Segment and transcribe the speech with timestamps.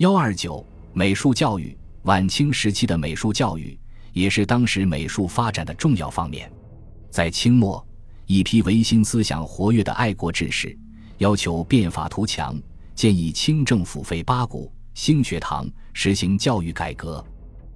[0.00, 3.78] 幺二九美术教育，晚清时期的美术教育
[4.14, 6.50] 也是当时美术发展的重要方面。
[7.10, 7.86] 在清末，
[8.24, 10.74] 一批维新思想活跃的爱国志士
[11.18, 12.58] 要求变法图强，
[12.94, 17.22] 建议清政府废八股、兴学堂，实行教育改革。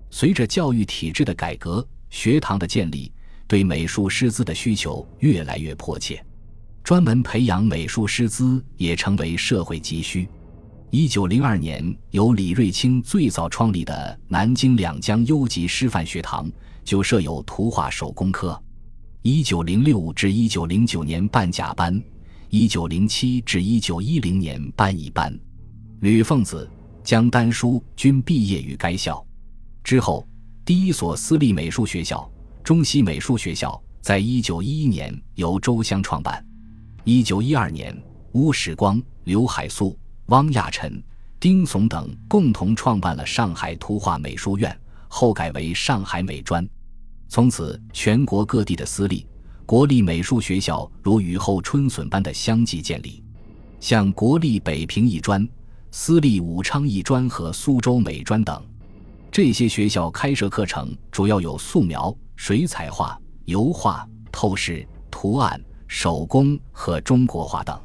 [0.09, 3.13] 随着教育体制的改革，学堂的建立，
[3.47, 6.25] 对美术师资的需求越来越迫切，
[6.83, 10.27] 专门培养美术师资也成为社会急需。
[10.97, 16.49] 一九零二年，由李瑞清最早创立的南京两江优级师范学堂
[16.85, 18.57] 就设有图画手工科。
[19.23, 22.01] 一九零六至一九零九年办甲班，
[22.49, 25.37] 一九零七至一九一零年办乙班。
[25.99, 26.71] 吕凤子、
[27.03, 29.21] 江丹书均毕业于该校。
[29.83, 30.25] 之后，
[30.65, 32.31] 第一所私立美术学校——
[32.63, 36.47] 中西美术学校，在一九一一年由周湘创办。
[37.03, 38.01] 一九一二年，
[38.33, 39.99] 邬时光、刘海粟。
[40.27, 41.03] 汪亚尘、
[41.39, 44.75] 丁悚等共同创办了上海图画美术院，
[45.09, 46.67] 后改为上海美专。
[47.29, 49.27] 从此，全国各地的私立、
[49.67, 53.23] 国立美术学校如雨后春笋般的相继建立，
[53.81, 55.47] 像国立北平艺专、
[55.91, 58.65] 私立武昌艺专和苏州美专等。
[59.31, 67.79] 这些学校开设课程主要有素描、水彩画、油画、透视、图案、手工和中国画等。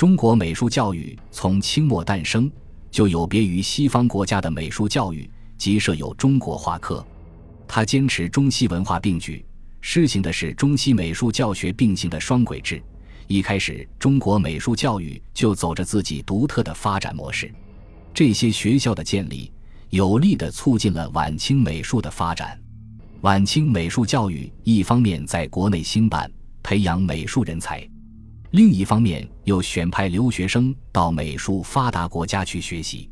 [0.00, 2.50] 中国美术教育从清末诞生，
[2.90, 7.06] 就有别于西方国家的美术教育，即设有中国画科。
[7.68, 9.44] 他坚持中西文化并举，
[9.82, 12.82] 实行的是中西美术教学并行的双轨制。
[13.26, 17.52] 一开始，中国美术教育就走着自己独特的发展模式。
[18.14, 19.52] 这些学校的建立，
[19.90, 22.58] 有力地促进了晚清美术的发展。
[23.20, 27.86] 晚清美术教育一方面在国内兴办，培养美术人才。
[28.52, 33.08] 另一方面，又选派留学生到美术发达国家去学习。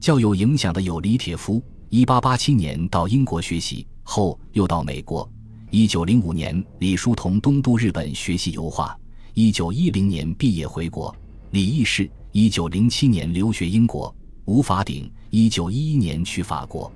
[0.00, 5.30] 较有影响的有李铁夫，1887年到英国学习，后又到美国。
[5.70, 8.98] 1905年，李叔同东渡日本学习油画
[9.34, 11.14] ，1910年毕业回国。
[11.52, 14.12] 李义士，1907年留学英国。
[14.46, 16.92] 吴法鼎，1911年去法国。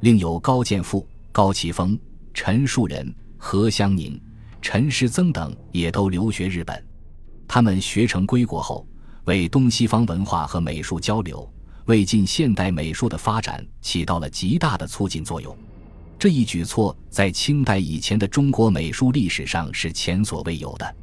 [0.00, 1.96] 另有高剑父、高奇峰、
[2.34, 4.20] 陈树人、何香凝、
[4.60, 6.84] 陈世曾等，也都留学日本。
[7.52, 8.86] 他们学成归国后，
[9.24, 11.52] 为东西方文化和美术交流、
[11.86, 15.52] 为近现代美术的发展起到了极大的促进作用。
[16.16, 20.94] 这一举措在清代以前的中国美术历史上是前所未有的。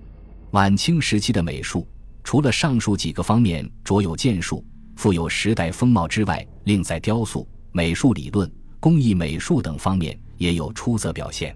[0.51, 1.85] 晚清时期的美术，
[2.23, 4.65] 除了上述几个方面卓有建树、
[4.95, 11.53] 富有时代风貌之外，另在雕塑、美术理论、工艺美术等方面也有出色表现。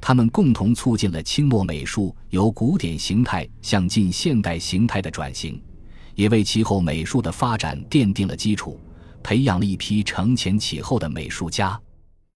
[0.00, 5.62] 他们共同促进了清末美术由古典形态向近现代形态的转型，
[6.14, 8.80] 也为其后美术的发展奠定了基础，
[9.22, 11.78] 培养了一批承前启后的美术家。